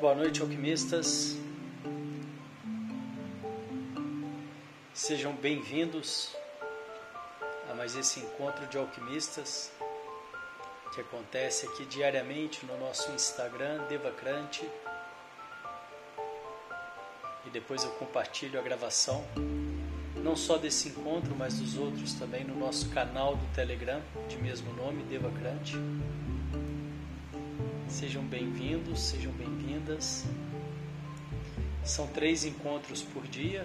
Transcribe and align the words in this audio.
Boa 0.00 0.12
noite, 0.12 0.42
alquimistas. 0.42 1.36
Sejam 4.92 5.32
bem-vindos 5.36 6.34
a 7.70 7.74
mais 7.74 7.94
esse 7.94 8.18
encontro 8.18 8.66
de 8.66 8.76
alquimistas 8.76 9.70
que 10.92 11.00
acontece 11.00 11.66
aqui 11.66 11.84
diariamente 11.84 12.66
no 12.66 12.76
nosso 12.76 13.12
Instagram, 13.12 13.86
Devacrante. 13.86 14.68
E 17.46 17.50
depois 17.50 17.84
eu 17.84 17.90
compartilho 17.92 18.58
a 18.58 18.62
gravação, 18.62 19.24
não 20.16 20.34
só 20.34 20.58
desse 20.58 20.88
encontro, 20.88 21.36
mas 21.38 21.60
dos 21.60 21.78
outros 21.78 22.14
também 22.14 22.42
no 22.42 22.56
nosso 22.56 22.90
canal 22.90 23.36
do 23.36 23.46
Telegram, 23.54 24.02
de 24.28 24.38
mesmo 24.38 24.72
nome, 24.72 25.04
Devacrante. 25.04 25.76
Sejam 27.94 28.24
bem-vindos, 28.24 28.98
sejam 29.00 29.30
bem-vindas. 29.34 30.24
São 31.84 32.08
três 32.08 32.44
encontros 32.44 33.02
por 33.02 33.24
dia. 33.24 33.64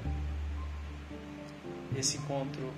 Esse 1.97 2.17
encontro, 2.17 2.71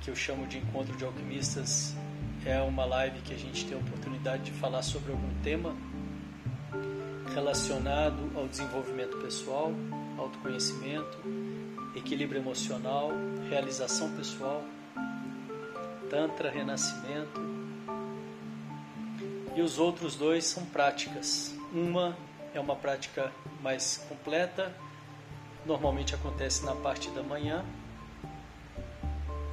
que 0.00 0.08
eu 0.08 0.14
chamo 0.14 0.46
de 0.46 0.58
encontro 0.58 0.96
de 0.96 1.04
alquimistas, 1.04 1.96
é 2.46 2.62
uma 2.62 2.84
live 2.84 3.22
que 3.22 3.34
a 3.34 3.36
gente 3.36 3.66
tem 3.66 3.76
a 3.76 3.80
oportunidade 3.80 4.44
de 4.44 4.52
falar 4.52 4.82
sobre 4.82 5.10
algum 5.10 5.34
tema 5.42 5.74
relacionado 7.34 8.30
ao 8.36 8.46
desenvolvimento 8.46 9.16
pessoal, 9.16 9.72
autoconhecimento, 10.16 11.18
equilíbrio 11.96 12.40
emocional, 12.40 13.10
realização 13.50 14.12
pessoal, 14.12 14.62
Tantra, 16.08 16.50
renascimento 16.50 17.51
e 19.54 19.60
os 19.60 19.78
outros 19.78 20.16
dois 20.16 20.44
são 20.44 20.64
práticas. 20.66 21.54
Uma 21.72 22.16
é 22.54 22.60
uma 22.60 22.76
prática 22.76 23.32
mais 23.62 24.04
completa, 24.08 24.74
normalmente 25.64 26.14
acontece 26.14 26.64
na 26.64 26.74
parte 26.74 27.10
da 27.10 27.22
manhã, 27.22 27.64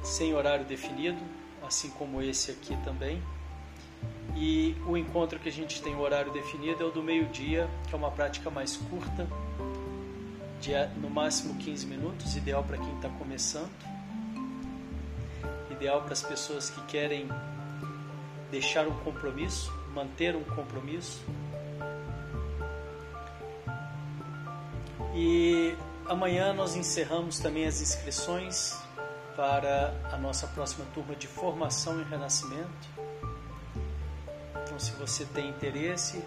sem 0.02 0.34
horário 0.34 0.64
definido, 0.64 1.20
assim 1.62 1.90
como 1.90 2.20
esse 2.22 2.50
aqui 2.50 2.76
também. 2.84 3.22
E 4.36 4.76
o 4.86 4.96
encontro 4.96 5.38
que 5.38 5.48
a 5.48 5.52
gente 5.52 5.82
tem 5.82 5.94
o 5.94 6.00
horário 6.00 6.32
definido 6.32 6.82
é 6.82 6.86
o 6.86 6.90
do 6.90 7.02
meio-dia, 7.02 7.68
que 7.88 7.94
é 7.94 7.98
uma 7.98 8.10
prática 8.10 8.50
mais 8.50 8.76
curta, 8.76 9.26
de 10.60 10.72
no 11.00 11.08
máximo 11.08 11.54
15 11.54 11.86
minutos, 11.86 12.36
ideal 12.36 12.62
para 12.62 12.76
quem 12.76 12.94
está 12.96 13.08
começando, 13.08 13.70
ideal 15.70 16.02
para 16.02 16.12
as 16.12 16.22
pessoas 16.22 16.70
que 16.70 16.80
querem 16.82 17.28
deixar 18.50 18.86
um 18.86 18.94
compromisso 19.00 19.79
manter 19.94 20.36
um 20.36 20.44
compromisso. 20.44 21.24
E 25.14 25.74
amanhã 26.06 26.52
nós 26.52 26.76
encerramos 26.76 27.38
também 27.38 27.66
as 27.66 27.80
inscrições 27.80 28.78
para 29.36 29.94
a 30.12 30.16
nossa 30.16 30.46
próxima 30.46 30.84
turma 30.94 31.14
de 31.16 31.26
formação 31.26 32.00
em 32.00 32.04
renascimento. 32.04 32.88
Então, 34.62 34.78
se 34.78 34.92
você 34.92 35.24
tem 35.24 35.48
interesse, 35.48 36.22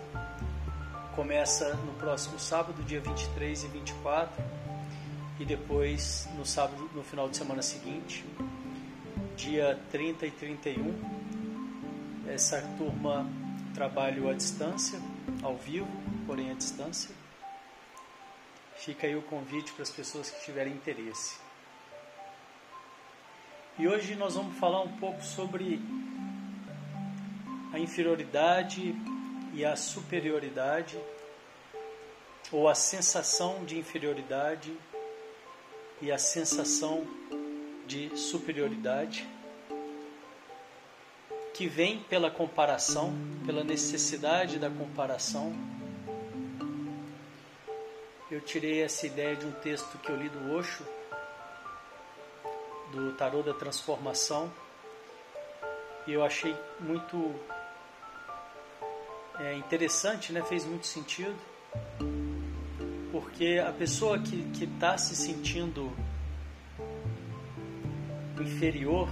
começa 1.16 1.76
no 1.76 1.94
próximo 1.94 2.40
sábado, 2.40 2.84
dia 2.84 3.00
23 3.00 3.64
e 3.64 3.68
24, 3.68 4.44
e 5.40 5.46
depois 5.46 6.28
no 6.38 6.46
sábado, 6.46 6.90
no 6.94 7.04
final 7.04 7.30
de 7.30 7.38
semana 7.38 7.62
seguinte, 7.62 8.26
dia 9.36 9.80
30 9.92 10.26
e 10.26 10.32
31. 10.32 11.24
Essa 12.28 12.62
turma 12.78 13.26
trabalho 13.74 14.30
à 14.30 14.34
distância, 14.34 15.00
ao 15.42 15.58
vivo, 15.58 15.88
porém 16.26 16.52
à 16.52 16.54
distância. 16.54 17.14
Fica 18.76 19.08
aí 19.08 19.16
o 19.16 19.22
convite 19.22 19.72
para 19.74 19.84
as 19.84 19.90
pessoas 19.90 20.30
que 20.30 20.46
tiverem 20.46 20.74
interesse. 20.74 21.38
E 23.80 23.88
hoje 23.88 24.16
nós 24.16 24.36
vamos 24.36 24.58
falar 24.58 24.82
um 24.82 24.98
pouco 24.98 25.24
sobre 25.24 25.82
a 27.74 27.80
inferioridade 27.80 28.96
e 29.54 29.66
a 29.66 29.76
superioridade, 29.76 31.00
ou 32.52 32.70
a 32.70 32.76
sensação 32.76 33.66
de 33.66 33.80
inferioridade 33.80 34.72
e 36.02 36.12
a 36.12 36.20
sensação 36.20 37.08
de 37.88 38.16
superioridade 38.16 39.28
que 41.54 41.68
vem 41.68 42.00
pela 42.00 42.32
comparação, 42.32 43.14
pela 43.46 43.64
necessidade 43.64 44.58
da 44.58 44.72
comparação. 44.72 45.54
Eu 48.32 48.42
tirei 48.42 48.82
essa 48.82 49.06
ideia 49.06 49.36
de 49.36 49.46
um 49.46 49.52
texto 49.52 49.98
que 50.00 50.10
eu 50.10 50.16
li 50.16 50.30
do 50.30 50.56
Osho, 50.56 50.84
do 52.92 53.14
Tarô 53.14 53.44
da 53.44 53.54
Transformação, 53.54 54.52
e 56.08 56.14
eu 56.14 56.24
achei 56.24 56.56
muito 56.80 57.34
é, 59.40 59.54
interessante, 59.54 60.34
né? 60.34 60.42
fez 60.44 60.66
muito 60.66 60.88
sentido, 60.88 61.38
porque 63.12 63.62
a 63.64 63.72
pessoa 63.72 64.18
que 64.18 64.64
está 64.64 64.98
se 64.98 65.16
sentindo 65.16 65.92
inferior 68.42 69.08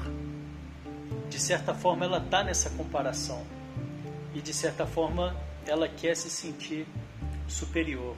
de 1.32 1.40
certa 1.40 1.74
forma 1.74 2.04
ela 2.04 2.18
está 2.18 2.44
nessa 2.44 2.70
comparação 2.72 3.42
e 4.36 4.42
de 4.42 4.54
certa 4.54 4.86
forma 4.86 5.34
ela 5.66 5.88
quer 5.88 6.14
se 6.14 6.30
sentir 6.30 6.86
superior. 7.48 8.18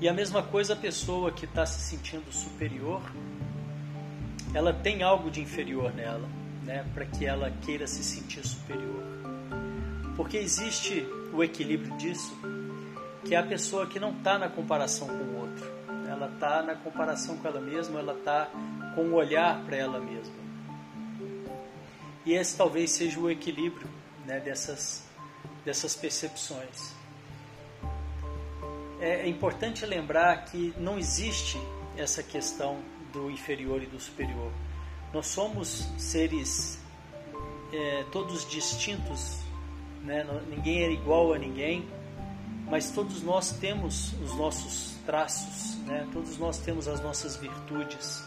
E 0.00 0.08
a 0.08 0.12
mesma 0.12 0.44
coisa 0.44 0.74
a 0.74 0.76
pessoa 0.76 1.32
que 1.32 1.44
está 1.44 1.66
se 1.66 1.80
sentindo 1.80 2.32
superior, 2.32 3.02
ela 4.54 4.72
tem 4.72 5.02
algo 5.02 5.28
de 5.28 5.40
inferior 5.40 5.92
nela, 5.92 6.28
né, 6.62 6.86
para 6.94 7.04
que 7.04 7.26
ela 7.26 7.50
queira 7.62 7.86
se 7.88 8.04
sentir 8.04 8.46
superior. 8.46 9.02
Porque 10.14 10.36
existe 10.36 11.04
o 11.32 11.42
equilíbrio 11.42 11.96
disso, 11.96 12.32
que 13.24 13.34
é 13.34 13.38
a 13.38 13.42
pessoa 13.42 13.88
que 13.88 13.98
não 13.98 14.12
está 14.12 14.38
na 14.38 14.48
comparação 14.48 15.08
com 15.08 15.14
o 15.14 15.40
outro, 15.40 15.66
ela 16.08 16.30
está 16.32 16.62
na 16.62 16.76
comparação 16.76 17.36
com 17.38 17.48
ela 17.48 17.60
mesma, 17.60 17.98
ela 17.98 18.12
está 18.12 18.48
com 18.94 19.02
o 19.02 19.14
olhar 19.14 19.64
para 19.64 19.76
ela 19.76 19.98
mesma. 19.98 20.45
E 22.26 22.34
esse 22.34 22.56
talvez 22.56 22.90
seja 22.90 23.20
o 23.20 23.30
equilíbrio 23.30 23.88
né, 24.26 24.40
dessas, 24.40 25.04
dessas 25.64 25.94
percepções. 25.94 26.92
É, 29.00 29.20
é 29.20 29.28
importante 29.28 29.86
lembrar 29.86 30.44
que 30.46 30.74
não 30.76 30.98
existe 30.98 31.56
essa 31.96 32.24
questão 32.24 32.80
do 33.12 33.30
inferior 33.30 33.80
e 33.80 33.86
do 33.86 34.00
superior. 34.00 34.50
Nós 35.12 35.28
somos 35.28 35.88
seres 35.96 36.80
é, 37.72 38.04
todos 38.10 38.48
distintos, 38.48 39.38
né? 40.02 40.26
ninguém 40.48 40.82
é 40.82 40.90
igual 40.90 41.32
a 41.32 41.38
ninguém, 41.38 41.88
mas 42.68 42.90
todos 42.90 43.22
nós 43.22 43.52
temos 43.52 44.12
os 44.14 44.34
nossos 44.34 44.96
traços, 45.06 45.76
né? 45.84 46.08
todos 46.12 46.36
nós 46.38 46.58
temos 46.58 46.88
as 46.88 47.00
nossas 47.00 47.36
virtudes 47.36 48.24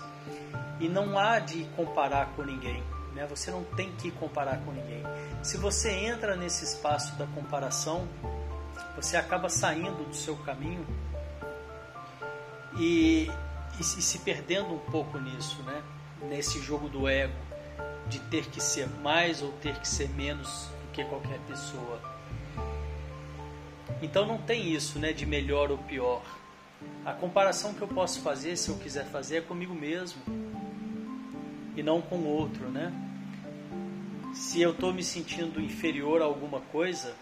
e 0.80 0.88
não 0.88 1.20
há 1.20 1.40
de 1.40 1.66
comparar 1.76 2.28
com 2.36 2.44
ninguém. 2.44 2.82
Né? 3.14 3.26
Você 3.28 3.52
não 3.52 3.64
tem 3.64 3.92
que 3.94 4.12
comparar 4.12 4.58
com 4.64 4.72
ninguém. 4.72 5.04
Se 5.44 5.58
você 5.58 5.92
entra 5.92 6.36
nesse 6.36 6.64
espaço 6.64 7.16
da 7.16 7.26
comparação, 7.28 8.08
você 8.96 9.18
acaba 9.18 9.50
saindo 9.50 10.06
do 10.06 10.16
seu 10.16 10.36
caminho 10.38 10.86
e, 12.78 13.30
e, 13.80 13.84
se 13.84 14.20
perdendo 14.20 14.74
um 14.74 14.80
pouco 14.80 15.18
nisso, 15.18 15.62
né? 15.64 15.82
nesse 16.22 16.60
jogo 16.60 16.90
do 16.90 17.08
ego, 17.08 17.34
de 18.08 18.20
ter 18.20 18.46
que 18.48 18.62
ser 18.62 18.88
mais 19.02 19.42
ou 19.42 19.52
ter 19.54 19.78
que 19.80 19.88
ser 19.88 20.10
menos 20.10 20.68
do 20.84 20.92
que 20.92 21.04
qualquer 21.06 21.40
pessoa. 21.48 22.02
Então 24.02 24.26
não 24.26 24.38
tem 24.38 24.74
isso 24.74 25.00
né, 25.00 25.12
de 25.12 25.26
melhor 25.26 25.72
ou 25.72 25.78
pior. 25.78 26.22
A 27.06 27.14
comparação 27.14 27.74
que 27.74 27.82
eu 27.82 27.88
posso 27.88 28.22
fazer, 28.22 28.56
se 28.56 28.70
eu 28.70 28.78
quiser 28.78 29.06
fazer, 29.06 29.38
é 29.38 29.42
comigo 29.42 29.74
mesmo 29.74 30.22
e 31.80 31.84
não 31.84 32.02
com 32.02 32.18
o 32.18 32.28
outro, 32.28 32.70
né? 32.70 32.92
Se 34.34 34.62
eu 34.62 34.72
estou 34.72 34.94
me 34.94 35.04
sentindo 35.04 35.62
inferior 35.62 36.22
a 36.22 36.26
alguma 36.26 36.60
coisa, 36.60 37.16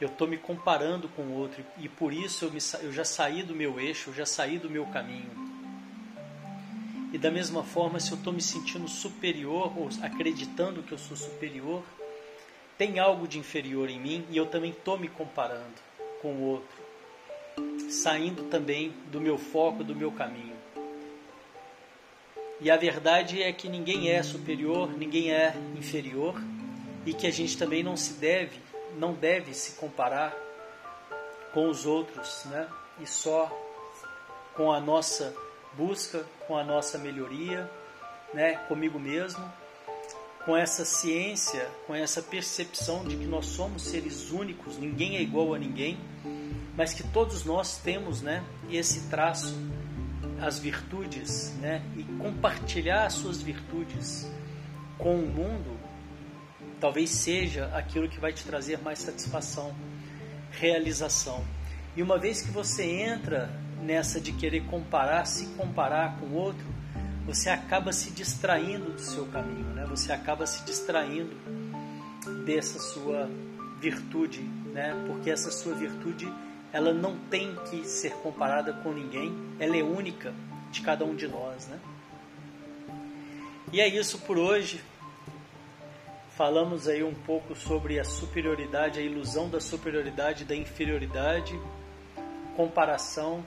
eu 0.00 0.08
estou 0.08 0.28
me 0.28 0.38
comparando 0.38 1.08
com 1.08 1.22
o 1.22 1.32
outro 1.32 1.64
e 1.78 1.88
por 1.88 2.12
isso 2.12 2.44
eu, 2.44 2.52
me, 2.52 2.58
eu 2.82 2.92
já 2.92 3.04
saí 3.04 3.42
do 3.42 3.54
meu 3.54 3.80
eixo, 3.80 4.10
eu 4.10 4.14
já 4.14 4.24
saí 4.24 4.58
do 4.58 4.70
meu 4.70 4.86
caminho. 4.86 5.30
E 7.12 7.18
da 7.18 7.30
mesma 7.30 7.62
forma, 7.62 8.00
se 8.00 8.12
eu 8.12 8.18
estou 8.18 8.32
me 8.32 8.42
sentindo 8.42 8.88
superior 8.88 9.76
ou 9.76 9.88
acreditando 10.02 10.82
que 10.82 10.92
eu 10.92 10.98
sou 10.98 11.16
superior, 11.16 11.82
tem 12.78 12.98
algo 12.98 13.28
de 13.28 13.38
inferior 13.38 13.90
em 13.90 14.00
mim 14.00 14.24
e 14.30 14.36
eu 14.36 14.46
também 14.46 14.70
estou 14.70 14.98
me 14.98 15.08
comparando 15.08 15.74
com 16.22 16.34
o 16.34 16.42
outro, 16.42 16.76
saindo 17.88 18.44
também 18.44 18.92
do 19.10 19.20
meu 19.20 19.38
foco, 19.38 19.84
do 19.84 19.94
meu 19.94 20.10
caminho. 20.10 20.63
E 22.60 22.70
a 22.70 22.76
verdade 22.76 23.42
é 23.42 23.52
que 23.52 23.68
ninguém 23.68 24.10
é 24.10 24.22
superior, 24.22 24.90
ninguém 24.96 25.32
é 25.32 25.54
inferior 25.76 26.40
e 27.04 27.12
que 27.12 27.26
a 27.26 27.30
gente 27.30 27.58
também 27.58 27.82
não 27.82 27.96
se 27.96 28.14
deve, 28.14 28.60
não 28.96 29.12
deve 29.12 29.52
se 29.52 29.72
comparar 29.72 30.34
com 31.52 31.68
os 31.68 31.84
outros, 31.84 32.44
né? 32.46 32.68
E 33.00 33.06
só 33.06 33.50
com 34.54 34.72
a 34.72 34.80
nossa 34.80 35.34
busca, 35.74 36.24
com 36.46 36.56
a 36.56 36.64
nossa 36.64 36.96
melhoria, 36.96 37.70
né? 38.32 38.54
Comigo 38.68 38.98
mesmo, 38.98 39.44
com 40.44 40.56
essa 40.56 40.84
ciência, 40.84 41.68
com 41.86 41.94
essa 41.94 42.22
percepção 42.22 43.04
de 43.04 43.16
que 43.16 43.24
nós 43.24 43.46
somos 43.46 43.82
seres 43.82 44.30
únicos, 44.30 44.76
ninguém 44.78 45.16
é 45.16 45.22
igual 45.22 45.54
a 45.54 45.58
ninguém, 45.58 45.98
mas 46.76 46.92
que 46.92 47.02
todos 47.02 47.44
nós 47.44 47.78
temos, 47.78 48.20
né? 48.20 48.44
Esse 48.70 49.08
traço, 49.08 49.56
as 50.44 50.58
virtudes, 50.58 51.54
né? 51.60 51.82
E 51.96 52.04
compartilhar 52.04 53.06
as 53.06 53.14
suas 53.14 53.40
virtudes 53.40 54.30
com 54.98 55.16
o 55.16 55.26
mundo, 55.26 55.78
talvez 56.80 57.10
seja 57.10 57.66
aquilo 57.74 58.08
que 58.08 58.20
vai 58.20 58.32
te 58.32 58.44
trazer 58.44 58.78
mais 58.78 58.98
satisfação, 58.98 59.74
realização. 60.52 61.44
E 61.96 62.02
uma 62.02 62.18
vez 62.18 62.42
que 62.42 62.50
você 62.50 62.84
entra 62.84 63.50
nessa 63.82 64.20
de 64.20 64.32
querer 64.32 64.64
comparar, 64.64 65.24
se 65.24 65.46
comparar 65.54 66.18
com 66.18 66.26
o 66.26 66.34
outro, 66.34 66.64
você 67.26 67.48
acaba 67.48 67.92
se 67.92 68.10
distraindo 68.10 68.92
do 68.92 69.00
seu 69.00 69.26
caminho, 69.26 69.74
né? 69.74 69.86
Você 69.88 70.12
acaba 70.12 70.46
se 70.46 70.64
distraindo 70.64 71.34
dessa 72.44 72.78
sua 72.78 73.30
virtude, 73.80 74.40
né? 74.72 74.94
Porque 75.06 75.30
essa 75.30 75.50
sua 75.50 75.74
virtude, 75.74 76.30
ela 76.74 76.92
não 76.92 77.16
tem 77.16 77.54
que 77.70 77.84
ser 77.84 78.14
comparada 78.14 78.72
com 78.72 78.92
ninguém, 78.92 79.32
ela 79.60 79.76
é 79.76 79.82
única 79.82 80.34
de 80.72 80.80
cada 80.80 81.04
um 81.04 81.14
de 81.14 81.28
nós, 81.28 81.68
né? 81.68 81.78
E 83.72 83.80
é 83.80 83.86
isso 83.86 84.18
por 84.18 84.36
hoje. 84.36 84.82
Falamos 86.30 86.88
aí 86.88 87.04
um 87.04 87.14
pouco 87.14 87.54
sobre 87.54 88.00
a 88.00 88.04
superioridade, 88.04 88.98
a 88.98 89.02
ilusão 89.02 89.48
da 89.48 89.60
superioridade 89.60 90.44
da 90.44 90.56
inferioridade, 90.56 91.56
comparação, 92.56 93.46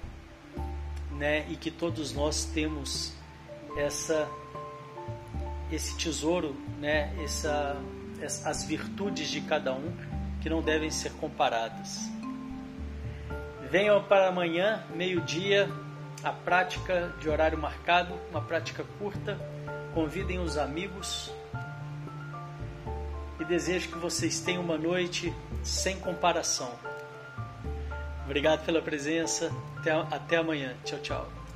né? 1.11 1.45
E 1.49 1.57
que 1.57 1.69
todos 1.69 2.13
nós 2.13 2.45
temos 2.45 3.11
essa 3.75 4.25
esse 5.69 5.97
tesouro, 5.97 6.55
né? 6.79 7.13
Essa, 7.21 7.75
as 8.45 8.63
virtudes 8.63 9.27
de 9.27 9.41
cada 9.41 9.73
um 9.73 9.91
que 10.41 10.49
não 10.49 10.61
devem 10.61 10.89
ser 10.89 11.11
comparadas. 11.11 12.09
Venham 13.69 14.01
para 14.01 14.29
amanhã, 14.29 14.83
meio-dia, 14.95 15.69
a 16.23 16.31
prática 16.31 17.13
de 17.19 17.29
horário 17.29 17.57
marcado, 17.57 18.13
uma 18.29 18.41
prática 18.41 18.85
curta. 18.97 19.37
Convidem 19.93 20.39
os 20.39 20.57
amigos 20.57 21.33
e 23.39 23.43
desejo 23.43 23.89
que 23.89 23.97
vocês 23.97 24.39
tenham 24.39 24.63
uma 24.63 24.77
noite 24.77 25.33
sem 25.63 25.99
comparação. 25.99 26.71
Obrigado 28.23 28.65
pela 28.65 28.81
presença. 28.81 29.51
Até, 29.79 29.91
até 29.91 30.37
amanhã. 30.37 30.75
Tchau, 30.83 30.99
tchau. 30.99 31.46